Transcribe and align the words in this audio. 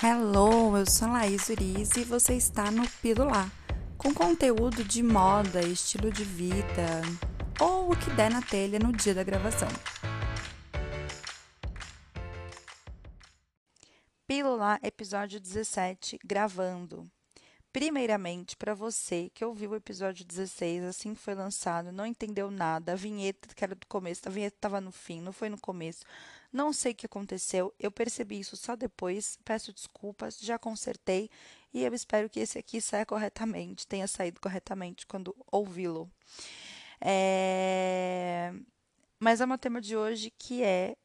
Hello, 0.00 0.76
eu 0.76 0.86
sou 0.86 1.08
Laís 1.08 1.48
Uriz 1.48 1.96
e 1.96 2.04
você 2.04 2.34
está 2.34 2.70
no 2.70 2.88
Pílula, 3.02 3.50
com 3.96 4.14
conteúdo 4.14 4.84
de 4.84 5.02
moda, 5.02 5.60
estilo 5.60 6.12
de 6.12 6.22
vida 6.22 7.02
ou 7.60 7.90
o 7.90 7.96
que 7.96 8.08
der 8.10 8.30
na 8.30 8.40
telha 8.40 8.78
no 8.78 8.92
dia 8.92 9.12
da 9.12 9.24
gravação. 9.24 9.66
Pílula, 14.24 14.78
episódio 14.84 15.40
17, 15.40 16.20
gravando. 16.24 17.10
Primeiramente, 17.72 18.56
para 18.56 18.74
você 18.74 19.30
que 19.34 19.44
ouviu 19.44 19.70
o 19.70 19.76
episódio 19.76 20.24
16, 20.24 20.84
assim 20.84 21.14
que 21.14 21.20
foi 21.20 21.34
lançado, 21.34 21.92
não 21.92 22.06
entendeu 22.06 22.50
nada, 22.50 22.92
a 22.92 22.96
vinheta 22.96 23.54
que 23.54 23.62
era 23.62 23.74
do 23.74 23.86
começo, 23.86 24.22
a 24.26 24.30
vinheta 24.30 24.56
estava 24.56 24.80
no 24.80 24.90
fim, 24.90 25.20
não 25.20 25.32
foi 25.32 25.50
no 25.50 25.60
começo. 25.60 26.02
Não 26.50 26.72
sei 26.72 26.92
o 26.92 26.94
que 26.94 27.04
aconteceu, 27.04 27.74
eu 27.78 27.90
percebi 27.90 28.40
isso 28.40 28.56
só 28.56 28.74
depois, 28.74 29.38
peço 29.44 29.72
desculpas, 29.72 30.38
já 30.40 30.58
consertei 30.58 31.30
e 31.72 31.84
eu 31.84 31.92
espero 31.92 32.30
que 32.30 32.40
esse 32.40 32.58
aqui 32.58 32.80
saia 32.80 33.04
corretamente, 33.04 33.86
tenha 33.86 34.08
saído 34.08 34.40
corretamente 34.40 35.06
quando 35.06 35.36
ouvi-lo. 35.52 36.10
É... 37.00 38.52
Mas 39.20 39.40
é 39.40 39.46
o 39.46 39.58
tema 39.58 39.80
de 39.80 39.96
hoje 39.96 40.32
que 40.38 40.62
é 40.62 40.96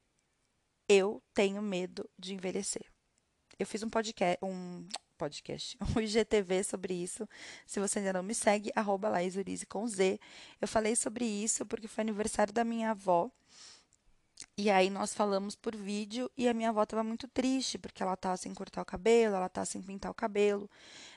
Eu 0.87 1.21
tenho 1.33 1.61
medo 1.61 2.09
de 2.17 2.33
envelhecer. 2.33 2.85
Eu 3.59 3.67
fiz 3.67 3.83
um 3.83 3.89
podcast, 3.89 4.37
um 4.43 4.87
podcast, 5.13 5.77
um 5.95 5.99
IGTV 5.99 6.63
sobre 6.63 6.93
isso. 6.93 7.27
Se 7.65 7.79
você 7.79 7.99
ainda 7.99 8.13
não 8.13 8.23
me 8.23 8.33
segue, 8.33 8.71
arroba 8.75 9.11
com 9.69 9.87
Z. 9.87 10.19
Eu 10.61 10.67
falei 10.67 10.95
sobre 10.95 11.25
isso 11.25 11.65
porque 11.65 11.87
foi 11.87 12.01
aniversário 12.01 12.53
da 12.53 12.63
minha 12.63 12.91
avó. 12.91 13.31
E 14.57 14.69
aí 14.69 14.89
nós 14.89 15.13
falamos 15.13 15.55
por 15.55 15.75
vídeo 15.75 16.29
e 16.37 16.47
a 16.47 16.53
minha 16.53 16.69
avó 16.69 16.83
estava 16.83 17.03
muito 17.03 17.27
triste, 17.27 17.77
porque 17.77 18.03
ela 18.03 18.15
tá 18.15 18.35
sem 18.37 18.53
cortar 18.53 18.81
o 18.81 18.85
cabelo, 18.85 19.35
ela 19.35 19.49
tá 19.49 19.65
sem 19.65 19.81
pintar 19.81 20.11
o 20.11 20.13
cabelo, 20.13 20.69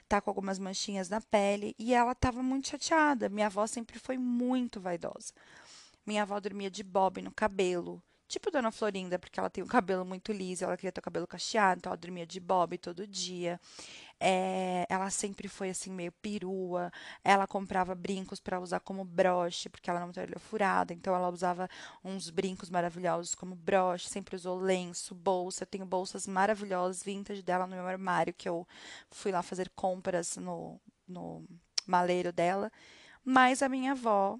tá 0.09 0.20
com 0.20 0.30
algumas 0.30 0.59
manchinhas 0.59 1.09
na 1.09 1.21
pele, 1.21 1.74
e 1.78 1.93
ela 1.93 2.12
estava 2.12 2.43
muito 2.43 2.68
chateada. 2.68 3.28
Minha 3.28 3.46
avó 3.46 3.66
sempre 3.66 3.99
foi 3.99 4.16
muito 4.16 4.80
vaidosa. 4.80 5.32
Minha 6.06 6.23
avó 6.23 6.38
dormia 6.40 6.71
de 6.71 6.82
bob 6.82 7.21
no 7.21 7.32
cabelo, 7.32 8.02
tipo 8.29 8.51
Dona 8.51 8.71
Florinda, 8.73 9.19
porque 9.19 9.38
ela 9.38 9.51
tem 9.51 9.63
o 9.63 9.66
cabelo 9.66 10.05
muito 10.05 10.32
liso, 10.32 10.65
ela 10.65 10.77
queria 10.77 10.93
ter 10.93 11.01
o 11.01 11.02
cabelo 11.02 11.27
cacheado, 11.27 11.79
então 11.79 11.91
ela 11.91 11.96
dormia 11.96 12.27
de 12.27 12.41
bob 12.41 12.77
todo 12.79 13.07
dia. 13.07 13.60
É, 14.18 14.87
ela 14.88 15.10
sempre 15.10 15.49
foi 15.49 15.71
assim 15.71 15.91
meio 15.91 16.10
perua. 16.13 16.91
Ela 17.23 17.46
comprava 17.46 17.95
brincos 17.95 18.41
para 18.41 18.60
usar 18.60 18.80
como 18.80 19.05
broche, 19.05 19.68
porque 19.68 19.91
ela 19.91 20.01
não 20.01 20.13
tem 20.13 20.24
olho 20.24 20.41
furada, 20.41 20.93
então 20.95 21.15
ela 21.15 21.29
usava 21.29 21.68
uns 22.05 22.30
brincos 22.30 22.71
maravilhosos 22.71 23.35
como 23.35 23.55
broche, 23.55 24.09
sempre 24.09 24.37
usou 24.37 24.59
lenço, 24.59 25.15
bolsa. 25.15 25.63
Eu 25.65 25.66
tenho 25.68 25.87
bolsas 25.87 26.27
maravilhosas 26.27 27.02
vintage 27.02 27.43
dela 27.43 27.66
no 27.66 27.77
meu 27.77 27.87
armário 27.87 28.35
que 28.35 28.49
eu 28.49 28.66
fui 29.11 29.33
lá 29.33 29.43
fazer 29.43 29.71
compras 29.71 30.37
no, 30.37 30.80
no 31.07 31.46
maleiro 31.87 32.33
dela. 32.33 32.73
Mas 33.24 33.63
a 33.63 33.68
minha 33.68 33.93
avó 33.93 34.38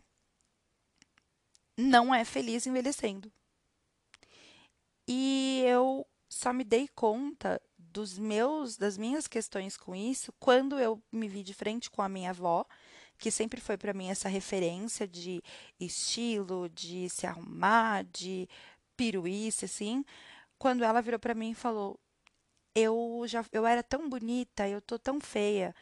não 1.77 2.15
é 2.15 2.25
feliz 2.25 2.67
envelhecendo. 2.67 3.31
E 5.09 5.63
eu 5.67 6.07
só 6.29 6.53
me 6.53 6.65
dei 6.65 6.89
conta 6.89 7.61
dos 7.79 8.19
meus 8.19 8.77
das 8.77 8.99
minhas 8.99 9.27
questões 9.27 9.77
com 9.77 9.95
isso 9.95 10.33
quando 10.39 10.79
eu 10.79 11.03
me 11.11 11.29
vi 11.29 11.43
de 11.43 11.55
frente 11.55 11.91
com 11.91 12.03
a 12.03 12.09
minha 12.09 12.31
avó, 12.31 12.65
que 13.19 13.31
sempre 13.31 13.61
foi 13.61 13.77
para 13.79 13.95
mim 13.95 14.09
essa 14.11 14.29
referência 14.29 15.07
de 15.09 15.43
estilo, 15.81 16.69
de 16.69 17.09
se 17.09 17.27
arrumar, 17.27 18.05
de 18.05 18.49
piruíce 18.97 19.65
assim, 19.67 20.05
quando 20.59 20.85
ela 20.85 21.01
virou 21.03 21.21
para 21.21 21.35
mim 21.35 21.51
e 21.53 21.55
falou: 21.55 21.99
"Eu 22.75 23.25
já 23.27 23.45
eu 23.53 23.67
era 23.67 23.83
tão 23.83 24.09
bonita, 24.09 24.69
eu 24.69 24.81
tô 24.83 24.99
tão 24.99 25.21
feia, 25.21 25.75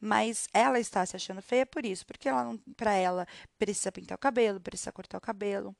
mas 0.00 0.48
ela 0.54 0.80
está 0.80 1.06
se 1.06 1.16
achando 1.16 1.42
feia 1.42 1.66
por 1.66 1.84
isso, 1.86 2.06
porque 2.06 2.28
ela 2.28 2.58
para 2.76 2.94
ela 2.94 3.26
precisa 3.58 3.92
pintar 3.92 4.16
o 4.16 4.20
cabelo, 4.20 4.60
precisa 4.60 4.92
cortar 4.92 5.18
o 5.18 5.20
cabelo. 5.20 5.76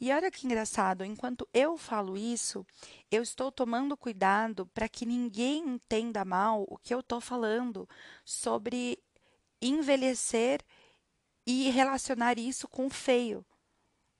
E 0.00 0.12
olha 0.12 0.30
que 0.30 0.46
engraçado, 0.46 1.04
enquanto 1.04 1.48
eu 1.52 1.76
falo 1.76 2.16
isso, 2.16 2.66
eu 3.10 3.22
estou 3.22 3.50
tomando 3.50 3.96
cuidado 3.96 4.66
para 4.66 4.88
que 4.88 5.06
ninguém 5.06 5.66
entenda 5.66 6.24
mal 6.24 6.66
o 6.68 6.76
que 6.76 6.92
eu 6.92 7.00
estou 7.00 7.20
falando 7.20 7.88
sobre 8.24 8.98
envelhecer 9.60 10.60
e 11.46 11.70
relacionar 11.70 12.38
isso 12.38 12.68
com 12.68 12.86
o 12.86 12.90
feio. 12.90 13.44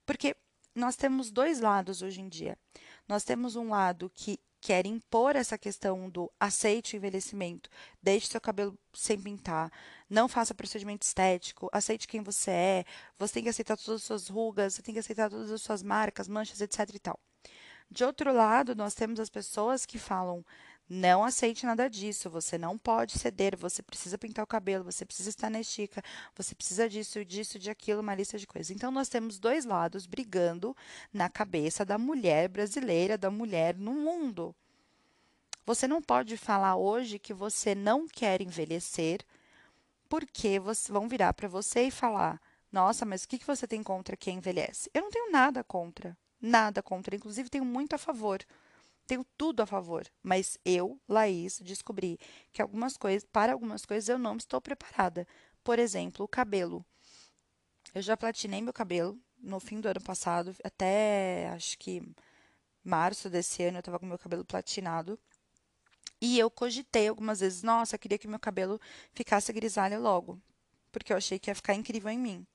Porque 0.05 0.37
nós 0.75 0.97
temos 0.97 1.31
dois 1.31 1.61
lados 1.61 2.03
hoje 2.03 2.21
em 2.21 2.29
dia. 2.29 2.57
Nós 3.09 3.25
temos 3.25 3.57
um 3.57 3.71
lado 3.71 4.11
que 4.15 4.39
quer 4.67 4.85
impor 4.85 5.37
essa 5.37 5.57
questão 5.57 6.11
do 6.11 6.29
aceite 6.41 6.97
o 6.97 6.99
envelhecimento, 6.99 7.71
deixe 8.03 8.27
seu 8.27 8.41
cabelo 8.41 8.77
sem 8.93 9.17
pintar, 9.17 9.71
não 10.11 10.27
faça 10.27 10.57
procedimento 10.57 11.07
estético, 11.07 11.71
aceite 11.73 12.09
quem 12.09 12.21
você 12.21 12.51
é, 12.51 12.85
você 13.17 13.35
tem 13.35 13.45
que 13.45 13.49
aceitar 13.49 13.77
todas 13.77 14.01
as 14.01 14.03
suas 14.03 14.29
rugas, 14.29 14.75
você 14.75 14.83
tem 14.83 14.93
que 14.93 14.99
aceitar 14.99 15.31
todas 15.31 15.53
as 15.53 15.63
suas 15.63 15.85
marcas, 15.85 16.27
manchas, 16.27 16.61
etc 16.61 16.81
e 16.93 16.99
tal. 16.99 17.17
De 17.89 18.03
outro 18.03 18.33
lado, 18.33 18.75
nós 18.75 18.93
temos 18.93 19.21
as 19.21 19.31
pessoas 19.31 19.87
que 19.87 20.01
falam: 20.01 20.45
não 20.89 21.25
aceite 21.25 21.67
nada 21.67 21.89
disso, 21.89 22.31
você 22.31 22.57
não 22.57 22.79
pode 22.79 23.19
ceder, 23.19 23.57
você 23.57 23.83
precisa 23.83 24.17
pintar 24.17 24.45
o 24.45 24.47
cabelo, 24.47 24.85
você 24.85 25.05
precisa 25.05 25.31
estar 25.31 25.51
na 25.51 25.61
estica, 25.61 26.03
você 26.35 26.55
precisa 26.55 26.89
disso, 26.89 27.25
disso, 27.25 27.59
de 27.59 27.71
aquilo, 27.71 28.01
uma 28.01 28.15
lista 28.15 28.39
de 28.39 28.47
coisas. 28.47 28.71
Então, 28.71 28.91
nós 28.91 29.09
temos 29.09 29.39
dois 29.39 29.65
lados 29.65 30.07
brigando 30.07 30.77
na 31.13 31.29
cabeça 31.29 31.85
da 31.85 31.99
mulher 31.99 32.49
brasileira, 32.49 33.19
da 33.19 33.31
mulher 33.31 33.77
no 33.77 33.93
mundo. 33.93 34.55
Você 35.65 35.89
não 35.89 36.01
pode 36.01 36.37
falar 36.37 36.77
hoje 36.77 37.19
que 37.19 37.35
você 37.35 37.75
não 37.75 38.07
quer 38.07 38.41
envelhecer, 38.41 39.21
porque 40.09 40.61
vão 40.89 41.09
virar 41.09 41.35
para 41.35 41.49
você 41.49 41.89
e 41.89 41.91
falar: 41.91 42.41
nossa, 42.71 43.05
mas 43.05 43.25
o 43.25 43.29
que 43.29 43.45
você 43.45 43.67
tem 43.67 43.83
contra 43.83 44.17
quem 44.17 44.37
envelhece? 44.37 44.89
Eu 44.95 45.03
não 45.03 45.11
tenho 45.11 45.33
nada 45.33 45.65
contra, 45.65 46.17
nada 46.41 46.81
contra, 46.83 47.17
inclusive 47.17 47.51
tenho 47.51 47.65
muito 47.65 47.95
a 47.95 47.99
favor. 47.99 48.41
Tenho 49.07 49.25
tudo 49.37 49.63
a 49.63 49.67
favor, 49.67 50.05
mas 50.23 50.59
eu, 50.65 51.01
Laís, 51.09 51.61
descobri 51.61 52.19
que 52.53 52.61
algumas 52.61 52.97
coisas, 52.97 53.25
para 53.31 53.53
algumas 53.53 53.87
coisas 53.87 54.09
eu 54.09 54.19
não 54.19 54.37
estou 54.37 54.61
preparada. 54.61 55.27
Por 55.63 55.79
exemplo, 55.79 56.25
o 56.25 56.29
cabelo. 56.29 56.85
Eu 57.95 58.03
já 58.03 58.17
platinei 58.17 58.61
meu 58.61 58.73
cabelo 58.73 59.19
no 59.39 59.61
fim 59.61 59.81
do 59.81 59.89
ano 59.89 60.01
passado, 60.01 60.55
até 60.65 61.49
acho 61.55 61.79
que 61.79 62.03
março 62.83 63.31
desse 63.31 63.63
ano 63.63 63.79
eu 63.79 63.81
estava 63.81 63.99
com 63.99 64.07
meu 64.07 64.19
cabelo 64.19 64.45
platinado. 64.45 65.19
E 66.21 66.39
eu 66.39 66.51
cogitei 66.51 67.09
algumas 67.09 67.41
vezes, 67.41 67.63
nossa, 67.63 67.95
eu 67.95 67.99
queria 67.99 68.19
que 68.19 68.27
meu 68.27 68.41
cabelo 68.41 68.81
ficasse 69.13 69.53
grisalho 69.53 70.01
logo, 70.01 70.41
porque 70.91 71.13
eu 71.13 71.17
achei 71.17 71.39
que 71.39 71.51
ia 71.51 71.55
ficar 71.55 71.75
incrível 71.75 72.11
em 72.11 72.19
mim. 72.19 72.47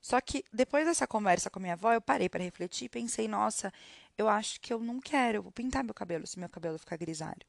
Só 0.00 0.20
que 0.20 0.44
depois 0.52 0.86
dessa 0.86 1.06
conversa 1.06 1.50
com 1.50 1.58
a 1.58 1.62
minha 1.62 1.74
avó, 1.74 1.92
eu 1.92 2.00
parei 2.00 2.28
para 2.28 2.44
refletir 2.44 2.86
e 2.86 2.88
pensei, 2.88 3.26
nossa, 3.26 3.72
eu 4.18 4.28
acho 4.28 4.60
que 4.60 4.72
eu 4.72 4.80
não 4.80 5.00
quero, 5.00 5.38
eu 5.38 5.42
vou 5.42 5.52
pintar 5.52 5.84
meu 5.84 5.94
cabelo 5.94 6.26
se 6.26 6.38
meu 6.38 6.48
cabelo 6.48 6.78
ficar 6.78 6.96
grisalho. 6.96 7.46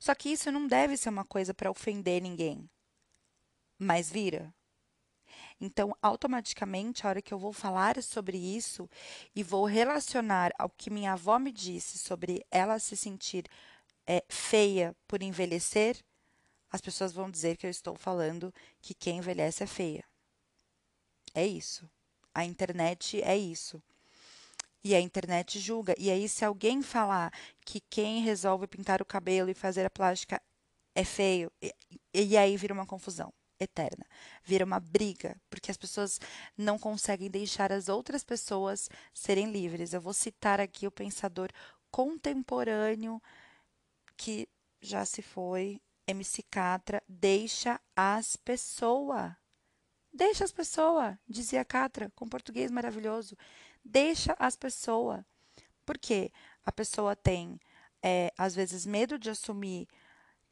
Só 0.00 0.14
que 0.14 0.30
isso 0.30 0.50
não 0.52 0.66
deve 0.66 0.96
ser 0.96 1.08
uma 1.08 1.24
coisa 1.24 1.52
para 1.52 1.70
ofender 1.70 2.22
ninguém. 2.22 2.70
Mas 3.78 4.10
vira. 4.10 4.54
Então, 5.60 5.94
automaticamente, 6.00 7.04
a 7.04 7.10
hora 7.10 7.22
que 7.22 7.34
eu 7.34 7.38
vou 7.38 7.52
falar 7.52 8.00
sobre 8.02 8.38
isso 8.38 8.88
e 9.34 9.42
vou 9.42 9.64
relacionar 9.64 10.52
ao 10.58 10.70
que 10.70 10.90
minha 10.90 11.12
avó 11.12 11.38
me 11.38 11.52
disse 11.52 11.98
sobre 11.98 12.44
ela 12.50 12.78
se 12.78 12.96
sentir 12.96 13.46
é, 14.06 14.24
feia 14.28 14.94
por 15.08 15.22
envelhecer, 15.22 16.02
as 16.70 16.80
pessoas 16.80 17.12
vão 17.12 17.30
dizer 17.30 17.56
que 17.56 17.66
eu 17.66 17.70
estou 17.70 17.96
falando 17.96 18.52
que 18.80 18.94
quem 18.94 19.18
envelhece 19.18 19.62
é 19.62 19.66
feia. 19.66 20.04
É 21.34 21.46
isso. 21.46 21.88
A 22.32 22.44
internet 22.44 23.20
é 23.22 23.36
isso. 23.36 23.82
E 24.84 24.94
a 24.94 25.00
internet 25.00 25.58
julga. 25.58 25.94
E 25.98 26.10
aí, 26.10 26.28
se 26.28 26.44
alguém 26.44 26.82
falar 26.82 27.32
que 27.64 27.80
quem 27.88 28.22
resolve 28.22 28.66
pintar 28.66 29.00
o 29.00 29.06
cabelo 29.06 29.50
e 29.50 29.54
fazer 29.54 29.86
a 29.86 29.90
plástica 29.90 30.40
é 30.94 31.04
feio, 31.04 31.50
e, 31.60 31.74
e 32.12 32.36
aí 32.36 32.56
vira 32.56 32.74
uma 32.74 32.86
confusão 32.86 33.32
eterna. 33.58 34.04
Vira 34.42 34.64
uma 34.64 34.78
briga, 34.78 35.40
porque 35.48 35.70
as 35.70 35.76
pessoas 35.76 36.20
não 36.56 36.78
conseguem 36.78 37.30
deixar 37.30 37.72
as 37.72 37.88
outras 37.88 38.22
pessoas 38.22 38.88
serem 39.12 39.50
livres. 39.50 39.92
Eu 39.92 40.00
vou 40.00 40.12
citar 40.12 40.60
aqui 40.60 40.86
o 40.86 40.92
pensador 40.92 41.50
contemporâneo 41.90 43.22
que 44.16 44.48
já 44.80 45.04
se 45.04 45.22
foi, 45.22 45.80
MC 46.06 46.42
Catra, 46.42 47.02
deixa 47.08 47.80
as 47.96 48.36
pessoas. 48.36 49.32
Deixa 50.12 50.44
as 50.44 50.52
pessoas, 50.52 51.16
dizia 51.26 51.64
Catra, 51.64 52.12
com 52.14 52.28
português 52.28 52.70
maravilhoso. 52.70 53.36
Deixa 53.84 54.34
as 54.38 54.56
pessoas. 54.56 55.22
Porque 55.84 56.32
a 56.64 56.72
pessoa 56.72 57.14
tem, 57.14 57.60
é, 58.02 58.32
às 58.38 58.54
vezes, 58.54 58.86
medo 58.86 59.18
de 59.18 59.30
assumir 59.30 59.88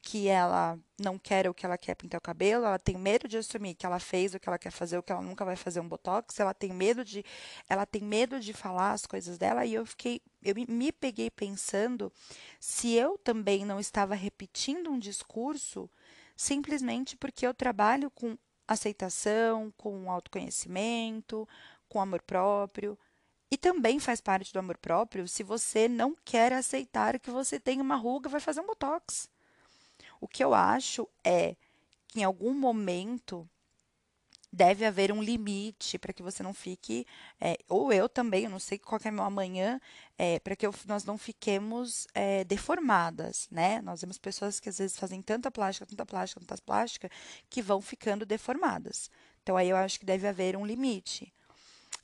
que 0.02 0.26
ela 0.28 0.78
não 1.00 1.16
quer 1.16 1.48
o 1.48 1.54
que 1.54 1.64
ela 1.64 1.78
quer 1.78 1.94
pintar 1.94 2.18
o 2.18 2.22
cabelo, 2.22 2.66
ela 2.66 2.78
tem 2.78 2.98
medo 2.98 3.28
de 3.28 3.38
assumir 3.38 3.74
que 3.76 3.86
ela 3.86 4.00
fez 4.00 4.34
o 4.34 4.40
que 4.40 4.48
ela 4.48 4.58
quer 4.58 4.72
fazer, 4.72 4.98
o 4.98 5.02
que 5.02 5.12
ela 5.12 5.22
nunca 5.22 5.44
vai 5.44 5.54
fazer 5.54 5.78
um 5.78 5.88
botox, 5.88 6.40
ela 6.40 6.52
tem 6.52 6.72
medo 6.72 7.04
de 7.04 7.24
ela 7.68 7.86
tem 7.86 8.02
medo 8.02 8.40
de 8.40 8.52
falar 8.52 8.92
as 8.92 9.06
coisas 9.06 9.38
dela 9.38 9.64
e 9.64 9.74
eu 9.74 9.86
fiquei 9.86 10.20
eu 10.42 10.56
me 10.68 10.90
peguei 10.90 11.30
pensando 11.30 12.12
se 12.58 12.92
eu 12.94 13.16
também 13.16 13.64
não 13.64 13.78
estava 13.78 14.14
repetindo 14.16 14.90
um 14.90 14.98
discurso 14.98 15.88
simplesmente 16.36 17.16
porque 17.16 17.46
eu 17.46 17.54
trabalho 17.54 18.10
com 18.10 18.36
aceitação, 18.66 19.72
com 19.76 20.10
autoconhecimento, 20.10 21.48
com 21.88 22.00
amor 22.00 22.22
próprio. 22.22 22.98
E 23.52 23.58
também 23.58 24.00
faz 24.00 24.18
parte 24.18 24.50
do 24.50 24.58
amor 24.60 24.78
próprio 24.78 25.28
se 25.28 25.42
você 25.42 25.86
não 25.86 26.16
quer 26.24 26.54
aceitar 26.54 27.20
que 27.20 27.30
você 27.30 27.60
tem 27.60 27.82
uma 27.82 27.96
ruga, 27.96 28.30
vai 28.30 28.40
fazer 28.40 28.62
um 28.62 28.66
botox. 28.66 29.28
O 30.18 30.26
que 30.26 30.42
eu 30.42 30.54
acho 30.54 31.06
é 31.22 31.54
que 32.08 32.20
em 32.20 32.24
algum 32.24 32.54
momento 32.54 33.46
deve 34.50 34.86
haver 34.86 35.12
um 35.12 35.22
limite 35.22 35.98
para 35.98 36.14
que 36.14 36.22
você 36.22 36.42
não 36.42 36.54
fique, 36.54 37.06
é, 37.38 37.58
ou 37.68 37.92
eu 37.92 38.08
também, 38.08 38.44
eu 38.44 38.50
não 38.50 38.58
sei 38.58 38.78
qual 38.78 38.98
é 39.04 39.10
meu 39.10 39.22
amanhã, 39.22 39.78
é, 40.16 40.38
para 40.40 40.56
que 40.56 40.66
eu, 40.66 40.74
nós 40.86 41.04
não 41.04 41.18
fiquemos 41.18 42.06
é, 42.14 42.44
deformadas, 42.44 43.48
né? 43.50 43.82
Nós 43.82 44.00
vemos 44.00 44.16
pessoas 44.16 44.60
que 44.60 44.70
às 44.70 44.78
vezes 44.78 44.96
fazem 44.96 45.20
tanta 45.20 45.50
plástica, 45.50 45.84
tanta 45.84 46.06
plástica, 46.06 46.40
tanta 46.40 46.62
plástica, 46.62 47.10
que 47.50 47.60
vão 47.60 47.82
ficando 47.82 48.24
deformadas. 48.24 49.10
Então 49.42 49.58
aí 49.58 49.68
eu 49.68 49.76
acho 49.76 50.00
que 50.00 50.06
deve 50.06 50.26
haver 50.26 50.56
um 50.56 50.64
limite. 50.64 51.30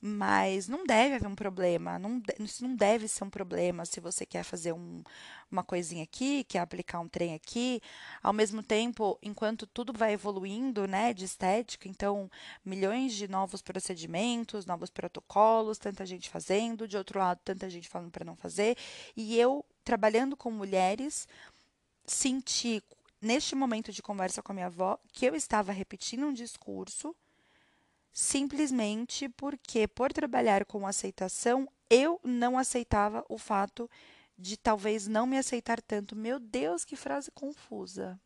Mas 0.01 0.69
não 0.69 0.87
deve 0.87 1.17
haver 1.17 1.27
um 1.27 1.35
problema, 1.35 1.99
não, 1.99 2.23
isso 2.39 2.63
não 2.63 2.77
deve 2.77 3.09
ser 3.09 3.25
um 3.25 3.31
problema 3.31 3.85
se 3.85 3.99
você 3.99 4.25
quer 4.25 4.45
fazer 4.45 4.73
um, 4.73 5.03
uma 5.51 5.65
coisinha 5.65 6.05
aqui, 6.05 6.45
quer 6.45 6.61
aplicar 6.61 7.01
um 7.01 7.09
trem 7.09 7.35
aqui. 7.35 7.81
Ao 8.23 8.33
mesmo 8.33 8.63
tempo, 8.63 9.19
enquanto 9.21 9.67
tudo 9.67 9.93
vai 9.93 10.13
evoluindo, 10.13 10.87
né, 10.87 11.13
de 11.13 11.25
estética, 11.25 11.89
então 11.89 12.31
milhões 12.65 13.13
de 13.13 13.27
novos 13.27 13.61
procedimentos, 13.61 14.65
novos 14.65 14.89
protocolos, 14.89 15.79
tanta 15.79 16.07
gente 16.07 16.31
fazendo, 16.31 16.87
de 16.87 16.97
outro 16.97 17.19
lado, 17.19 17.41
tanta 17.45 17.69
gente 17.69 17.89
falando 17.89 18.13
para 18.13 18.25
não 18.25 18.37
fazer. 18.37 18.77
E 19.17 19.37
eu, 19.37 19.65
trabalhando 19.83 20.37
com 20.37 20.51
mulheres, 20.53 21.27
senti 22.07 22.81
neste 23.21 23.57
momento 23.57 23.93
de 23.93 24.01
conversa 24.01 24.41
com 24.43 24.53
a 24.53 24.55
minha 24.55 24.67
avó 24.67 24.97
que 25.13 25.27
eu 25.27 25.35
estava 25.35 25.73
repetindo 25.73 26.25
um 26.25 26.33
discurso 26.33 27.17
simplesmente 28.21 29.29
porque, 29.29 29.87
por 29.87 30.13
trabalhar 30.13 30.65
com 30.65 30.85
aceitação, 30.85 31.69
eu 31.89 32.21
não 32.25 32.59
aceitava 32.59 33.25
o 33.29 33.39
fato 33.39 33.89
de 34.37 34.57
talvez 34.57 35.07
não 35.07 35.25
me 35.25 35.39
aceitar 35.39 35.81
tanto. 35.81 36.17
Meu 36.17 36.41
Deus, 36.41 36.85
que 36.85 36.97
frase 36.97 37.31
confusa. 37.31 38.21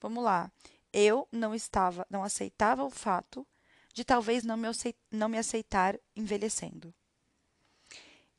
Vamos 0.00 0.24
lá. 0.24 0.50
Eu 0.90 1.28
não 1.30 1.54
estava, 1.54 2.06
não 2.08 2.24
aceitava 2.24 2.84
o 2.84 2.88
fato 2.88 3.46
de 3.92 4.02
talvez 4.02 4.44
não 4.44 4.56
me, 4.56 4.66
não 5.10 5.28
me 5.28 5.36
aceitar 5.36 6.00
envelhecendo. 6.16 6.94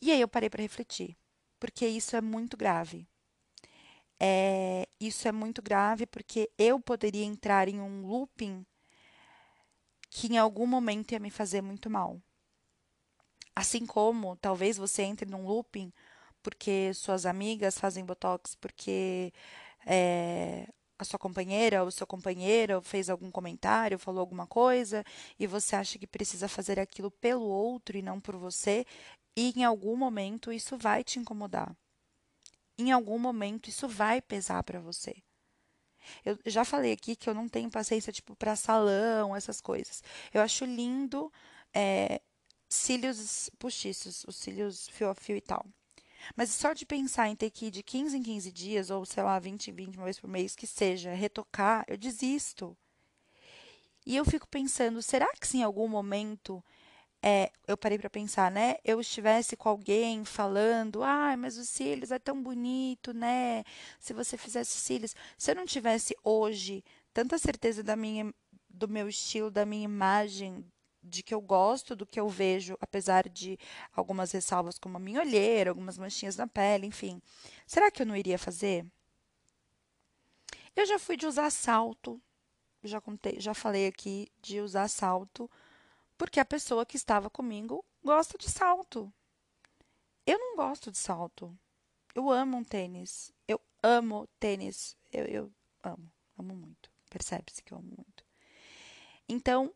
E 0.01 0.11
aí 0.11 0.21
eu 0.21 0.27
parei 0.27 0.49
para 0.49 0.63
refletir, 0.63 1.15
porque 1.59 1.85
isso 1.85 2.15
é 2.15 2.21
muito 2.21 2.57
grave. 2.57 3.07
É, 4.19 4.87
isso 4.99 5.27
é 5.27 5.31
muito 5.31 5.61
grave 5.61 6.07
porque 6.07 6.49
eu 6.57 6.79
poderia 6.79 7.25
entrar 7.25 7.67
em 7.67 7.79
um 7.79 8.07
looping 8.07 8.65
que 10.13 10.27
em 10.27 10.37
algum 10.37 10.67
momento 10.67 11.13
ia 11.13 11.19
me 11.19 11.31
fazer 11.31 11.61
muito 11.61 11.89
mal. 11.89 12.21
Assim 13.55 13.85
como 13.85 14.35
talvez 14.37 14.77
você 14.77 15.01
entre 15.01 15.29
num 15.29 15.45
looping 15.45 15.91
porque 16.43 16.93
suas 16.93 17.25
amigas 17.25 17.79
fazem 17.79 18.05
botox, 18.05 18.53
porque 18.55 19.33
é, 19.87 20.67
a 20.99 21.03
sua 21.05 21.17
companheira 21.17 21.83
ou 21.83 21.89
seu 21.89 22.05
companheiro 22.05 22.81
fez 22.81 23.09
algum 23.09 23.31
comentário, 23.31 23.97
falou 23.97 24.19
alguma 24.19 24.45
coisa, 24.45 25.03
e 25.39 25.47
você 25.47 25.75
acha 25.75 25.97
que 25.97 26.05
precisa 26.05 26.47
fazer 26.49 26.79
aquilo 26.79 27.09
pelo 27.09 27.45
outro 27.45 27.97
e 27.97 28.01
não 28.01 28.19
por 28.19 28.35
você, 28.35 28.85
e 29.35 29.53
em 29.57 29.63
algum 29.63 29.95
momento 29.95 30.51
isso 30.51 30.77
vai 30.77 31.03
te 31.03 31.17
incomodar. 31.17 31.75
Em 32.77 32.91
algum 32.91 33.17
momento 33.17 33.69
isso 33.69 33.87
vai 33.87 34.21
pesar 34.21 34.63
para 34.63 34.79
você. 34.79 35.23
Eu 36.25 36.37
já 36.45 36.65
falei 36.65 36.91
aqui 36.91 37.15
que 37.15 37.29
eu 37.29 37.33
não 37.33 37.47
tenho 37.47 37.69
paciência, 37.69 38.13
tipo, 38.13 38.35
para 38.35 38.55
salão, 38.55 39.35
essas 39.35 39.61
coisas. 39.61 40.03
Eu 40.33 40.41
acho 40.41 40.65
lindo 40.65 41.31
é, 41.73 42.21
cílios 42.69 43.49
postiços, 43.59 44.23
os 44.27 44.35
cílios 44.35 44.87
fio 44.89 45.09
a 45.09 45.15
fio 45.15 45.35
e 45.37 45.41
tal. 45.41 45.65
Mas 46.35 46.49
só 46.51 46.73
de 46.73 46.85
pensar 46.85 47.27
em 47.29 47.35
ter 47.35 47.49
que 47.49 47.67
ir 47.67 47.71
de 47.71 47.83
15 47.83 48.17
em 48.17 48.23
15 48.23 48.51
dias, 48.51 48.89
ou 48.89 49.05
sei 49.05 49.23
lá, 49.23 49.37
20 49.39 49.67
em 49.69 49.73
20 49.73 49.95
uma 49.97 50.05
vez 50.05 50.19
por 50.19 50.29
mês, 50.29 50.55
que 50.55 50.65
seja, 50.65 51.13
retocar, 51.13 51.83
eu 51.87 51.97
desisto. 51.97 52.77
E 54.05 54.15
eu 54.15 54.25
fico 54.25 54.47
pensando, 54.47 55.01
será 55.01 55.27
que 55.39 55.47
se 55.47 55.57
em 55.57 55.63
algum 55.63 55.87
momento 55.87 56.63
é, 57.25 57.49
eu 57.65 57.77
parei 57.77 57.97
para 57.97 58.09
pensar, 58.09 58.51
né? 58.51 58.75
Eu 58.83 58.99
estivesse 58.99 59.55
com 59.55 59.69
alguém 59.69 60.25
falando, 60.25 61.01
ah, 61.01 61.37
mas 61.37 61.57
os 61.57 61.69
cílios 61.69 62.11
é 62.11 62.19
tão 62.19 62.43
bonito, 62.43 63.13
né? 63.13 63.63
Se 63.97 64.13
você 64.13 64.35
fizesse 64.35 64.77
cílios, 64.77 65.15
se 65.37 65.49
eu 65.49 65.55
não 65.55 65.65
tivesse 65.65 66.13
hoje 66.21 66.83
tanta 67.13 67.37
certeza 67.37 67.81
da 67.81 67.95
minha, 67.95 68.33
do 68.69 68.89
meu 68.89 69.07
estilo, 69.07 69.49
da 69.49 69.65
minha 69.65 69.85
imagem, 69.85 70.65
de 71.01 71.23
que 71.23 71.33
eu 71.33 71.39
gosto 71.39 71.95
do 71.95 72.05
que 72.05 72.19
eu 72.19 72.27
vejo, 72.27 72.77
apesar 72.81 73.29
de 73.29 73.57
algumas 73.95 74.33
ressalvas 74.33 74.77
como 74.77 74.97
a 74.97 74.99
minha 74.99 75.21
olheira, 75.21 75.71
algumas 75.71 75.97
manchinhas 75.97 76.35
na 76.35 76.45
pele, 76.45 76.87
enfim, 76.87 77.21
será 77.65 77.89
que 77.89 78.01
eu 78.01 78.05
não 78.05 78.17
iria 78.17 78.37
fazer? 78.37 78.85
Eu 80.75 80.85
já 80.85 80.99
fui 80.99 81.15
de 81.15 81.25
usar 81.25 81.49
salto, 81.51 82.21
já 82.83 82.99
contei, 82.99 83.39
já 83.39 83.53
falei 83.53 83.87
aqui 83.87 84.27
de 84.41 84.59
usar 84.59 84.89
salto 84.89 85.49
porque 86.23 86.39
a 86.39 86.45
pessoa 86.45 86.85
que 86.85 86.95
estava 86.95 87.29
comigo 87.29 87.83
gosta 88.01 88.37
de 88.37 88.49
salto. 88.49 89.13
Eu 90.25 90.39
não 90.39 90.55
gosto 90.55 90.89
de 90.89 90.97
salto. 90.97 91.53
Eu 92.15 92.31
amo 92.31 92.55
um 92.55 92.63
tênis. 92.63 93.29
Eu 93.45 93.59
amo 93.83 94.25
tênis. 94.39 94.95
Eu, 95.11 95.25
eu 95.25 95.53
amo, 95.83 96.09
amo 96.37 96.55
muito. 96.55 96.89
Percebe-se 97.09 97.61
que 97.61 97.73
eu 97.73 97.77
amo 97.77 97.89
muito. 97.97 98.23
Então, 99.27 99.75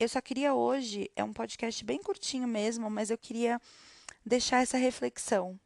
eu 0.00 0.08
só 0.08 0.20
queria 0.20 0.52
hoje, 0.52 1.08
é 1.14 1.22
um 1.22 1.32
podcast 1.32 1.84
bem 1.84 2.02
curtinho 2.02 2.48
mesmo, 2.48 2.90
mas 2.90 3.08
eu 3.08 3.16
queria 3.16 3.60
deixar 4.26 4.62
essa 4.62 4.76
reflexão 4.76 5.60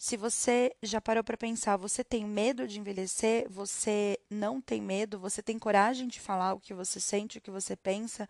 se 0.00 0.16
você 0.16 0.74
já 0.82 0.98
parou 0.98 1.22
para 1.22 1.36
pensar, 1.36 1.76
você 1.76 2.02
tem 2.02 2.24
medo 2.24 2.66
de 2.66 2.80
envelhecer? 2.80 3.46
Você 3.50 4.18
não 4.30 4.58
tem 4.58 4.80
medo? 4.80 5.18
Você 5.18 5.42
tem 5.42 5.58
coragem 5.58 6.08
de 6.08 6.18
falar 6.18 6.54
o 6.54 6.58
que 6.58 6.72
você 6.72 6.98
sente, 6.98 7.36
o 7.36 7.40
que 7.40 7.50
você 7.50 7.76
pensa? 7.76 8.26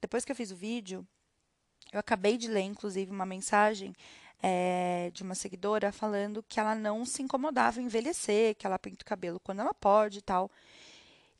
Depois 0.00 0.24
que 0.24 0.30
eu 0.30 0.36
fiz 0.36 0.52
o 0.52 0.56
vídeo, 0.56 1.04
eu 1.92 1.98
acabei 1.98 2.36
de 2.36 2.46
ler, 2.46 2.60
inclusive, 2.60 3.10
uma 3.10 3.26
mensagem 3.26 3.92
é, 4.40 5.10
de 5.12 5.24
uma 5.24 5.34
seguidora 5.34 5.90
falando 5.90 6.40
que 6.40 6.60
ela 6.60 6.76
não 6.76 7.04
se 7.04 7.20
incomodava 7.20 7.80
em 7.80 7.86
envelhecer, 7.86 8.54
que 8.54 8.64
ela 8.64 8.78
pinta 8.78 9.02
o 9.02 9.04
cabelo 9.04 9.40
quando 9.40 9.58
ela 9.58 9.74
pode 9.74 10.18
e 10.18 10.22
tal. 10.22 10.48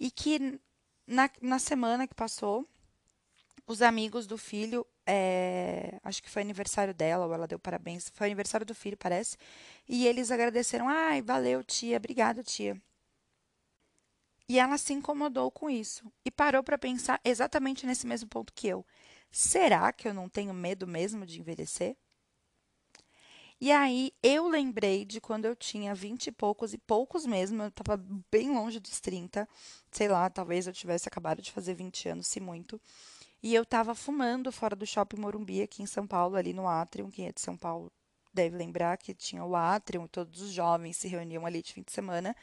E 0.01 0.11
que 0.11 0.59
na, 1.07 1.31
na 1.41 1.61
semana 1.61 2.09
que 2.09 2.17
passou, 2.17 2.67
os 3.65 3.81
amigos 3.81 4.27
do 4.27 4.37
filho 4.37 4.85
é, 5.09 5.99
acho 6.05 6.23
que 6.23 6.29
foi 6.31 6.43
aniversário 6.43 6.93
dela, 6.93 7.27
ou 7.27 7.33
ela 7.33 7.47
deu 7.49 7.59
parabéns. 7.59 8.11
Foi 8.15 8.27
aniversário 8.27 8.67
do 8.67 8.75
filho, 8.75 8.97
parece. 8.97 9.37
E 9.89 10.07
eles 10.07 10.31
agradeceram. 10.31 10.89
Ai, 10.89 11.23
valeu, 11.23 11.65
tia. 11.65 11.97
Obrigada, 11.97 12.43
tia. 12.43 12.81
E 14.49 14.59
ela 14.59 14.77
se 14.79 14.93
incomodou 14.93 15.51
com 15.51 15.71
isso. 15.71 16.13
E 16.25 16.31
parou 16.31 16.63
para 16.63 16.79
pensar 16.79 17.21
exatamente 17.25 17.87
nesse 17.87 18.07
mesmo 18.07 18.29
ponto 18.29 18.53
que 18.53 18.69
eu. 18.69 18.85
Será 19.31 19.93
que 19.93 20.09
eu 20.09 20.15
não 20.15 20.29
tenho 20.29 20.53
medo 20.55 20.87
mesmo 20.87 21.25
de 21.27 21.41
envelhecer? 21.41 21.97
E 23.61 23.73
aí 23.73 24.13
eu 24.23 24.47
lembrei 24.47 25.05
de 25.05 25.21
quando 25.21 25.45
eu 25.47 25.57
tinha 25.57 25.95
vinte 25.95 26.29
e 26.29 26.33
poucos, 26.33 26.73
e 26.73 26.79
poucos 26.79 27.27
mesmo, 27.27 27.63
eu 27.63 27.69
estava 27.69 27.97
bem 28.31 28.51
longe 28.53 28.79
dos 28.79 29.01
30, 29.01 29.49
sei 29.91 30.07
lá, 30.09 30.31
talvez 30.31 30.67
eu 30.67 30.73
tivesse 30.73 31.09
acabado 31.09 31.43
de 31.43 31.51
fazer 31.51 31.75
20 31.75 32.09
anos, 32.09 32.29
se 32.29 32.39
muito. 32.41 32.81
E 33.43 33.55
eu 33.55 33.63
estava 33.63 33.95
fumando 33.95 34.51
fora 34.51 34.75
do 34.75 34.85
shopping 34.87 35.21
Morumbi, 35.21 35.63
aqui 35.63 35.83
em 35.83 35.87
São 35.87 36.07
Paulo, 36.07 36.37
ali 36.37 36.53
no 36.53 36.67
Atrium. 36.67 37.11
Quem 37.11 37.27
é 37.27 37.33
de 37.33 37.41
São 37.41 37.57
Paulo 37.57 37.93
deve 38.35 38.57
lembrar 38.57 38.97
que 38.99 39.15
tinha 39.15 39.45
o 39.45 39.55
Atrium, 39.55 40.07
todos 40.07 40.41
os 40.41 40.51
jovens 40.51 40.97
se 40.97 41.09
reuniam 41.09 41.47
ali 41.47 41.63
de 41.63 41.73
fim 41.73 41.83
de 41.83 41.93
semana. 41.93 42.35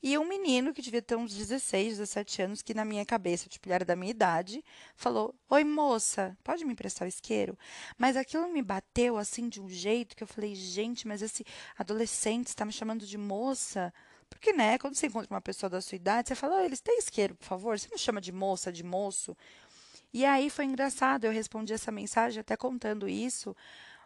E 0.00 0.16
um 0.16 0.24
menino 0.24 0.72
que 0.72 0.80
devia 0.80 1.02
ter 1.02 1.16
uns 1.16 1.34
16, 1.34 1.98
17 1.98 2.42
anos, 2.42 2.62
que 2.62 2.72
na 2.72 2.84
minha 2.84 3.04
cabeça, 3.04 3.48
tipo, 3.48 3.66
ele 3.66 3.74
era 3.74 3.84
da 3.84 3.96
minha 3.96 4.12
idade, 4.12 4.64
falou: 4.94 5.34
Oi, 5.50 5.64
moça, 5.64 6.38
pode 6.44 6.64
me 6.64 6.72
emprestar 6.72 7.04
o 7.04 7.08
isqueiro? 7.08 7.58
Mas 7.96 8.16
aquilo 8.16 8.48
me 8.48 8.62
bateu 8.62 9.16
assim 9.18 9.48
de 9.48 9.60
um 9.60 9.68
jeito 9.68 10.16
que 10.16 10.22
eu 10.22 10.28
falei: 10.28 10.54
Gente, 10.54 11.08
mas 11.08 11.20
esse 11.20 11.44
adolescente 11.76 12.46
está 12.46 12.64
me 12.64 12.72
chamando 12.72 13.04
de 13.04 13.18
moça? 13.18 13.92
Porque, 14.30 14.52
né, 14.52 14.78
quando 14.78 14.94
você 14.94 15.06
encontra 15.06 15.34
uma 15.34 15.40
pessoa 15.40 15.68
da 15.70 15.80
sua 15.80 15.96
idade, 15.96 16.28
você 16.28 16.34
fala: 16.34 16.58
oh, 16.58 16.60
eles 16.60 16.80
têm 16.80 16.98
isqueiro, 16.98 17.34
por 17.34 17.46
favor? 17.46 17.78
Você 17.78 17.88
não 17.90 17.98
chama 17.98 18.20
de 18.20 18.30
moça, 18.30 18.72
de 18.72 18.84
moço? 18.84 19.36
E 20.12 20.24
aí 20.24 20.48
foi 20.50 20.64
engraçado, 20.64 21.24
eu 21.24 21.32
respondi 21.32 21.72
essa 21.72 21.92
mensagem 21.92 22.40
até 22.40 22.56
contando 22.56 23.08
isso, 23.08 23.54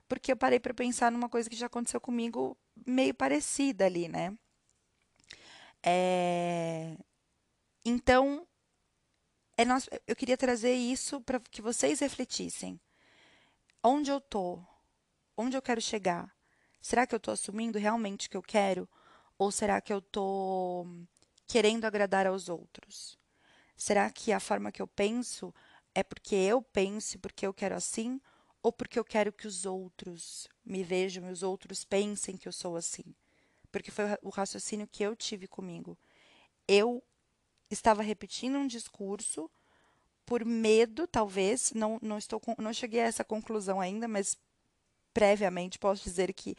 porque 0.08 0.32
eu 0.32 0.36
parei 0.36 0.58
para 0.60 0.74
pensar 0.74 1.12
numa 1.12 1.28
coisa 1.28 1.48
que 1.48 1.56
já 1.56 1.66
aconteceu 1.66 2.00
comigo 2.00 2.56
meio 2.86 3.14
parecida 3.14 3.86
ali, 3.86 4.08
né? 4.08 4.36
É... 5.82 6.96
Então, 7.84 8.46
é 9.56 9.64
nosso... 9.64 9.88
eu 10.06 10.16
queria 10.16 10.36
trazer 10.36 10.74
isso 10.74 11.20
para 11.20 11.40
que 11.40 11.62
vocês 11.62 12.00
refletissem. 12.00 12.80
Onde 13.82 14.10
eu 14.10 14.20
tô? 14.20 14.60
Onde 15.36 15.56
eu 15.56 15.62
quero 15.62 15.80
chegar? 15.80 16.32
Será 16.80 17.06
que 17.06 17.14
eu 17.14 17.18
estou 17.18 17.32
assumindo 17.32 17.78
realmente 17.78 18.26
o 18.26 18.30
que 18.30 18.36
eu 18.36 18.42
quero? 18.42 18.88
Ou 19.38 19.50
será 19.50 19.80
que 19.80 19.92
eu 19.92 19.98
estou 19.98 20.86
querendo 21.46 21.84
agradar 21.84 22.26
aos 22.26 22.48
outros? 22.48 23.18
Será 23.76 24.10
que 24.10 24.32
a 24.32 24.40
forma 24.40 24.70
que 24.70 24.80
eu 24.82 24.86
penso 24.86 25.54
é 25.94 26.02
porque 26.02 26.34
eu 26.34 26.62
penso, 26.62 27.18
porque 27.18 27.46
eu 27.46 27.52
quero 27.52 27.74
assim? 27.74 28.20
Ou 28.62 28.72
porque 28.72 28.98
eu 28.98 29.04
quero 29.04 29.32
que 29.32 29.46
os 29.46 29.66
outros 29.66 30.48
me 30.64 30.82
vejam 30.82 31.28
e 31.28 31.32
os 31.32 31.42
outros 31.42 31.84
pensem 31.84 32.36
que 32.36 32.46
eu 32.46 32.52
sou 32.52 32.76
assim? 32.76 33.04
Porque 33.70 33.90
foi 33.90 34.04
o 34.22 34.28
raciocínio 34.28 34.86
que 34.86 35.02
eu 35.02 35.16
tive 35.16 35.46
comigo. 35.48 35.98
Eu 36.68 37.02
estava 37.70 38.02
repetindo 38.02 38.56
um 38.56 38.66
discurso 38.66 39.50
por 40.24 40.44
medo, 40.44 41.06
talvez, 41.06 41.72
não, 41.72 41.98
não 42.00 42.16
estou 42.16 42.40
não 42.58 42.72
cheguei 42.72 43.00
a 43.00 43.06
essa 43.06 43.24
conclusão 43.24 43.80
ainda, 43.80 44.06
mas 44.06 44.38
previamente 45.12 45.78
posso 45.78 46.04
dizer 46.04 46.32
que 46.32 46.56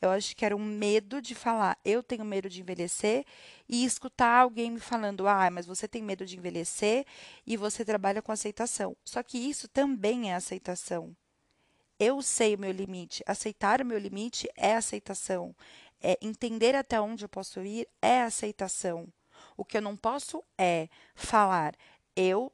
eu 0.00 0.10
acho 0.10 0.36
que 0.36 0.44
era 0.44 0.56
um 0.56 0.64
medo 0.64 1.20
de 1.20 1.34
falar, 1.34 1.78
eu 1.84 2.02
tenho 2.02 2.24
medo 2.24 2.48
de 2.48 2.60
envelhecer 2.60 3.24
e 3.68 3.84
escutar 3.84 4.40
alguém 4.40 4.70
me 4.70 4.80
falando, 4.80 5.26
ah, 5.26 5.50
mas 5.50 5.66
você 5.66 5.88
tem 5.88 6.02
medo 6.02 6.26
de 6.26 6.36
envelhecer 6.36 7.04
e 7.46 7.56
você 7.56 7.84
trabalha 7.84 8.22
com 8.22 8.32
aceitação. 8.32 8.96
Só 9.04 9.22
que 9.22 9.38
isso 9.38 9.68
também 9.68 10.30
é 10.30 10.34
aceitação. 10.34 11.16
Eu 11.98 12.20
sei 12.20 12.54
o 12.54 12.58
meu 12.58 12.72
limite. 12.72 13.22
Aceitar 13.26 13.80
o 13.80 13.86
meu 13.86 13.98
limite 13.98 14.48
é 14.54 14.74
aceitação. 14.74 15.56
É 16.00 16.18
entender 16.20 16.74
até 16.74 17.00
onde 17.00 17.24
eu 17.24 17.28
posso 17.28 17.60
ir 17.60 17.88
é 18.02 18.22
aceitação. 18.22 19.08
O 19.56 19.64
que 19.64 19.78
eu 19.78 19.82
não 19.82 19.96
posso 19.96 20.44
é 20.58 20.88
falar, 21.14 21.74
eu 22.14 22.52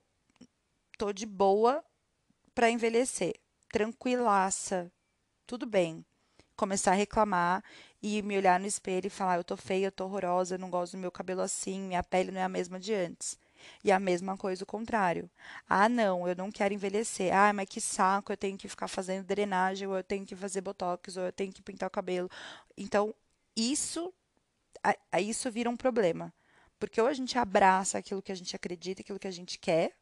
tô 0.97 1.13
de 1.13 1.27
boa 1.27 1.85
para 2.55 2.71
envelhecer, 2.71 3.35
tranquilaça, 3.73 4.93
tudo 5.53 5.67
bem. 5.67 6.03
Começar 6.57 6.93
a 6.93 6.95
reclamar 6.95 7.63
e 8.03 8.23
me 8.23 8.39
olhar 8.39 8.59
no 8.59 8.67
espelho 8.67 9.07
e 9.07 9.11
falar: 9.11 9.37
eu 9.37 9.45
tô 9.45 9.55
feia, 9.55 9.89
eu 9.89 9.93
tô 9.93 10.05
horrorosa, 10.05 10.55
eu 10.55 10.59
não 10.59 10.71
gosto 10.71 10.93
do 10.93 10.99
meu 10.99 11.11
cabelo 11.11 11.43
assim, 11.43 11.79
minha 11.79 12.03
pele 12.03 12.31
não 12.31 12.41
é 12.41 12.45
a 12.45 12.49
mesma 12.49 12.81
de 12.81 12.95
antes. 12.95 13.39
E 13.85 13.93
a 13.93 14.01
mesma 14.01 14.35
coisa 14.35 14.65
o 14.65 14.67
contrário. 14.67 15.31
Ah, 15.69 15.91
não, 15.91 16.27
eu 16.27 16.35
não 16.35 16.51
quero 16.51 16.73
envelhecer. 16.73 17.35
Ah, 17.35 17.53
mas 17.53 17.69
que 17.69 17.83
saco, 17.83 18.33
eu 18.33 18.37
tenho 18.37 18.57
que 18.57 18.67
ficar 18.67 18.89
fazendo 18.89 19.27
drenagem, 19.27 19.87
ou 19.87 19.95
eu 19.95 20.03
tenho 20.03 20.25
que 20.25 20.35
fazer 20.35 20.63
botox, 20.63 21.19
ou 21.19 21.25
eu 21.25 21.33
tenho 21.33 21.53
que 21.53 21.63
pintar 21.63 21.87
o 21.87 21.91
cabelo. 21.93 22.31
Então, 22.77 23.15
isso, 23.55 24.13
a, 24.83 25.21
isso 25.21 25.51
vira 25.51 25.69
um 25.69 25.77
problema. 25.77 26.33
Porque 26.79 27.01
ou 27.01 27.07
a 27.07 27.13
gente 27.13 27.37
abraça 27.39 27.99
aquilo 27.99 28.23
que 28.23 28.33
a 28.33 28.35
gente 28.35 28.57
acredita, 28.57 29.03
aquilo 29.03 29.19
que 29.19 29.29
a 29.29 29.31
gente 29.31 29.59
quer, 29.59 29.93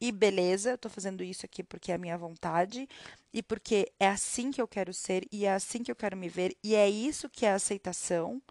e 0.00 0.12
beleza, 0.12 0.70
eu 0.70 0.78
tô 0.78 0.88
fazendo 0.90 1.24
isso 1.24 1.46
aqui 1.46 1.62
porque 1.62 1.90
é 1.90 1.94
a 1.94 1.98
minha 1.98 2.18
vontade 2.18 2.88
e 3.32 3.42
porque 3.42 3.90
é 3.98 4.08
assim 4.08 4.50
que 4.50 4.60
eu 4.60 4.68
quero 4.68 4.92
ser 4.92 5.26
e 5.32 5.46
é 5.46 5.52
assim 5.54 5.82
que 5.82 5.90
eu 5.90 5.96
quero 5.96 6.16
me 6.16 6.28
ver 6.28 6.56
e 6.62 6.74
é 6.74 6.88
isso 6.88 7.30
que 7.30 7.46
é 7.46 7.52
aceitação. 7.52 8.42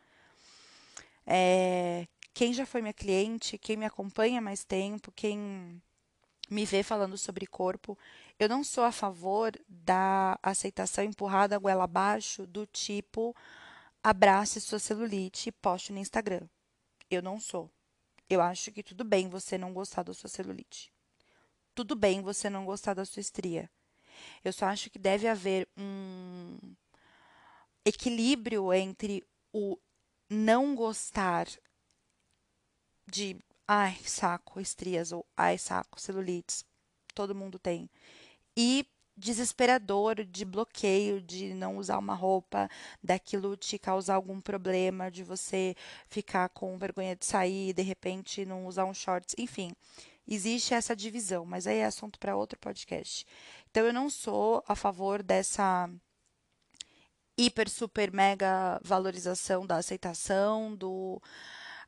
É, 1.26 2.08
quem 2.34 2.54
já 2.54 2.66
foi 2.66 2.82
minha 2.82 2.94
cliente, 2.94 3.58
quem 3.58 3.78
me 3.78 3.86
acompanha 3.86 4.42
mais 4.42 4.64
tempo, 4.66 5.12
quem 5.12 5.82
me 6.50 6.66
vê 6.66 6.84
falando 6.84 7.18
sobre 7.18 7.48
corpo, 7.48 7.98
eu 8.40 8.50
não 8.50 8.64
sou 8.64 8.84
a 8.84 8.92
favor 8.92 9.52
da 9.68 10.40
aceitação 10.44 11.04
empurrada 11.04 11.58
goela 11.60 11.84
abaixo 11.86 12.46
do 12.48 12.66
tipo 12.68 13.36
abrace 14.04 14.62
sua 14.62 14.80
celulite 14.80 15.50
e 15.50 15.52
poste 15.52 15.94
no 15.94 16.00
Instagram. 16.00 16.48
Eu 17.10 17.22
não 17.22 17.40
sou. 17.40 17.70
Eu 18.30 18.42
acho 18.42 18.72
que 18.72 18.84
tudo 18.84 19.04
bem 19.04 19.30
você 19.30 19.58
não 19.58 19.74
gostar 19.74 20.04
da 20.04 20.14
sua 20.14 20.30
celulite 20.30 20.95
tudo 21.76 21.96
bem 21.96 22.22
você 22.22 22.50
não 22.50 22.66
gostar 22.66 22.94
da 22.94 23.06
sua 23.06 23.20
estria. 23.20 23.70
Eu 24.44 24.54
só 24.54 24.68
acho 24.68 24.90
que 24.90 24.98
deve 24.98 25.28
haver 25.28 25.68
um 25.78 26.58
equilíbrio 27.86 28.74
entre 28.74 29.22
o 29.54 29.78
não 30.30 30.74
gostar 30.74 31.48
de 33.06 33.38
ai, 33.68 33.98
saco, 34.04 34.60
estrias 34.60 35.12
ou 35.12 35.26
ai, 35.36 35.58
saco, 35.58 36.00
celulites. 36.00 36.66
Todo 37.14 37.36
mundo 37.36 37.60
tem. 37.60 37.90
E 38.58 38.88
desesperador 39.18 40.24
de 40.26 40.44
bloqueio, 40.44 41.22
de 41.22 41.54
não 41.54 41.78
usar 41.78 41.98
uma 41.98 42.16
roupa, 42.16 42.70
daquilo 43.04 43.56
te 43.56 43.78
causar 43.78 44.16
algum 44.16 44.42
problema, 44.42 45.10
de 45.10 45.24
você 45.24 45.76
ficar 46.10 46.50
com 46.50 46.78
vergonha 46.78 47.16
de 47.16 47.26
sair, 47.26 47.74
de 47.74 47.82
repente 47.82 48.46
não 48.46 48.66
usar 48.66 48.86
um 48.86 48.94
shorts, 48.94 49.36
enfim 49.38 49.74
existe 50.28 50.74
essa 50.74 50.96
divisão, 50.96 51.46
mas 51.46 51.68
aí 51.68 51.78
é 51.78 51.86
assunto 51.86 52.20
para 52.20 52.36
outro 52.36 52.60
podcast. 52.60 53.26
Então 53.70 53.86
eu 53.86 53.94
não 53.94 54.10
sou 54.10 54.64
a 54.68 54.76
favor 54.76 55.22
dessa 55.22 55.90
hiper, 57.38 57.70
super, 57.70 58.12
mega 58.12 58.80
valorização 58.84 59.66
da 59.66 59.78
aceitação, 59.78 60.76
do 60.76 61.22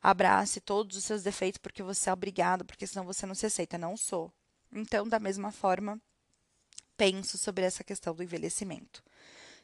abrace 0.02 0.62
todos 0.62 0.98
os 0.98 1.06
seus 1.06 1.24
defeitos 1.24 1.58
porque 1.58 1.82
você 1.82 2.10
é 2.10 2.14
obrigado, 2.14 2.66
porque 2.66 2.86
senão 2.86 3.06
você 3.06 3.26
não 3.26 3.36
se 3.36 3.46
aceita. 3.46 3.78
Não 3.78 3.98
sou. 3.98 4.32
Então, 4.72 5.08
da 5.08 5.20
mesma 5.20 5.52
forma, 5.52 6.00
penso 6.98 7.38
sobre 7.38 7.64
essa 7.64 7.84
questão 7.84 8.14
do 8.14 8.24
envelhecimento. 8.24 9.04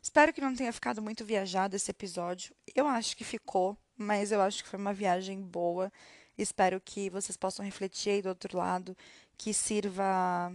Espero 0.02 0.34
que 0.34 0.42
não 0.42 0.56
tenha 0.56 0.74
ficado 0.74 1.02
muito 1.02 1.24
viajado 1.24 1.76
esse 1.76 1.90
episódio. 1.90 2.56
Eu 2.76 2.88
acho 2.88 3.16
que 3.16 3.24
ficou, 3.24 3.78
mas 3.98 4.32
eu 4.32 4.42
acho 4.42 4.64
que 4.64 4.70
foi 4.70 4.80
uma 4.80 4.94
viagem 4.94 5.42
boa 5.42 5.92
Espero 6.38 6.82
que 6.82 7.10
vocês 7.10 7.38
possam 7.38 7.64
refletir 7.66 8.12
aí 8.12 8.22
do 8.22 8.30
outro 8.30 8.58
lado, 8.58 8.98
que 9.38 9.54
sirva 9.54 10.52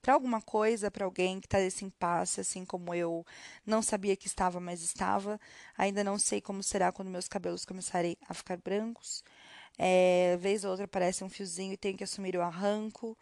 para 0.00 0.14
alguma 0.14 0.40
coisa, 0.40 0.90
para 0.90 1.04
alguém 1.04 1.40
que 1.40 1.46
está 1.46 1.58
nesse 1.58 1.84
impasse, 1.84 2.40
assim 2.40 2.64
como 2.64 2.94
eu 2.94 3.24
não 3.66 3.82
sabia 3.82 4.16
que 4.16 4.26
estava, 4.26 4.58
mas 4.60 4.82
estava. 4.82 5.38
Ainda 5.76 6.02
não 6.02 6.18
sei 6.18 6.40
como 6.40 6.62
será 6.62 6.90
quando 6.90 7.10
meus 7.10 7.28
cabelos 7.28 7.64
começarem 7.64 8.16
a 8.28 8.34
ficar 8.34 8.56
brancos. 8.58 9.22
É, 9.78 10.36
vez 10.38 10.64
ou 10.64 10.70
outra 10.70 10.84
aparece 10.86 11.24
um 11.24 11.28
fiozinho 11.28 11.72
e 11.72 11.76
tenho 11.76 11.96
que 11.96 12.04
assumir 12.04 12.36
o 12.36 12.42
arranco. 12.42 13.16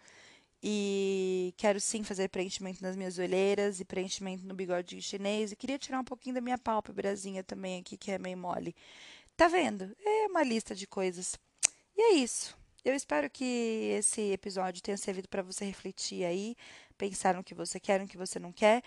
E 0.62 1.54
quero 1.56 1.80
sim 1.80 2.02
fazer 2.02 2.28
preenchimento 2.28 2.82
nas 2.82 2.96
minhas 2.96 3.18
olheiras 3.18 3.80
e 3.80 3.84
preenchimento 3.84 4.46
no 4.46 4.54
bigode 4.54 5.00
chinês. 5.02 5.52
E 5.52 5.56
queria 5.56 5.78
tirar 5.78 6.00
um 6.00 6.04
pouquinho 6.04 6.34
da 6.36 6.40
minha 6.40 6.58
pálpebrazinha 6.58 7.44
também 7.44 7.80
aqui, 7.80 7.96
que 7.96 8.10
é 8.10 8.18
meio 8.18 8.36
mole. 8.36 8.74
Tá 9.36 9.48
vendo? 9.48 9.94
É 10.04 10.26
uma 10.26 10.42
lista 10.42 10.74
de 10.74 10.86
coisas. 10.86 11.38
E 11.98 12.00
é 12.00 12.12
isso. 12.14 12.56
Eu 12.84 12.94
espero 12.94 13.28
que 13.28 13.44
esse 13.98 14.30
episódio 14.30 14.80
tenha 14.80 14.96
servido 14.96 15.28
para 15.28 15.42
você 15.42 15.64
refletir 15.64 16.24
aí, 16.24 16.56
pensar 16.96 17.34
no 17.34 17.42
que 17.42 17.54
você 17.54 17.80
quer, 17.80 17.98
no 17.98 18.06
que 18.06 18.16
você 18.16 18.38
não 18.38 18.52
quer, 18.52 18.84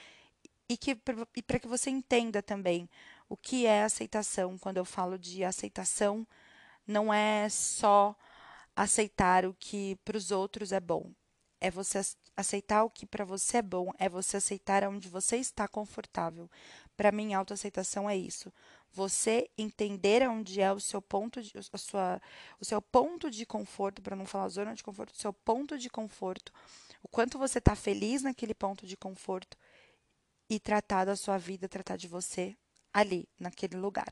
e, 0.70 0.78
que, 0.78 0.98
e 1.36 1.44
para 1.44 1.60
que 1.60 1.68
você 1.68 1.90
entenda 1.90 2.42
também 2.42 2.90
o 3.28 3.36
que 3.36 3.66
é 3.66 3.84
aceitação. 3.84 4.58
Quando 4.58 4.78
eu 4.78 4.86
falo 4.86 5.20
de 5.20 5.44
aceitação, 5.44 6.26
não 6.88 7.14
é 7.14 7.50
só 7.50 8.16
aceitar 8.74 9.46
o 9.46 9.54
que 9.54 9.98
para 10.06 10.18
os 10.18 10.32
outros 10.32 10.72
é 10.72 10.80
bom. 10.80 11.12
É 11.60 11.70
você 11.70 12.00
aceitar 12.36 12.84
o 12.84 12.90
que 12.90 13.06
para 13.06 13.26
você 13.26 13.58
é 13.58 13.62
bom, 13.62 13.92
é 13.98 14.10
você 14.10 14.38
aceitar 14.38 14.84
onde 14.84 15.08
você 15.08 15.38
está 15.38 15.68
confortável. 15.68 16.50
Para 16.96 17.12
mim, 17.12 17.34
autoaceitação 17.34 18.10
é 18.10 18.16
isso 18.16 18.52
você 18.94 19.50
entender 19.58 20.28
onde 20.28 20.60
é 20.60 20.72
o 20.72 20.80
seu 20.80 21.02
ponto 21.02 21.42
de, 21.42 21.54
a 21.58 21.78
sua, 21.78 22.22
o 22.60 22.66
seu 22.66 22.82
ponto 22.82 23.32
de 23.32 23.46
conforto, 23.46 24.02
para 24.02 24.16
não 24.16 24.26
falar 24.26 24.50
zona 24.50 24.76
de 24.76 24.84
conforto, 24.84 25.14
o 25.14 25.18
seu 25.18 25.32
ponto 25.32 25.78
de 25.78 25.90
conforto, 25.90 26.52
o 27.02 27.08
quanto 27.08 27.38
você 27.38 27.60
está 27.60 27.76
feliz 27.76 28.22
naquele 28.22 28.54
ponto 28.54 28.86
de 28.86 28.98
conforto 28.98 29.58
e 30.50 30.60
tratar 30.60 31.06
da 31.06 31.16
sua 31.16 31.38
vida, 31.38 31.70
tratar 31.70 31.96
de 31.96 32.08
você 32.08 32.56
ali, 32.94 33.28
naquele 33.40 33.78
lugar, 33.78 34.12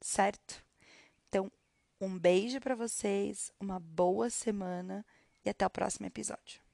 certo? 0.00 0.64
Então, 1.28 1.50
um 2.00 2.16
beijo 2.16 2.60
para 2.60 2.76
vocês, 2.76 3.50
uma 3.58 3.80
boa 3.80 4.30
semana 4.30 5.04
e 5.44 5.50
até 5.50 5.66
o 5.66 5.70
próximo 5.70 6.06
episódio. 6.06 6.60